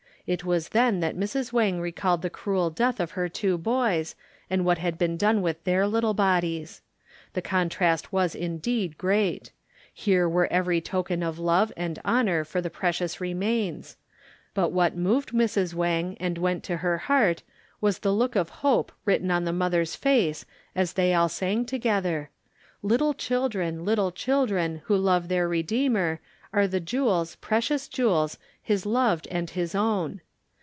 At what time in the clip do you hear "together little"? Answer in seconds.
21.65-23.13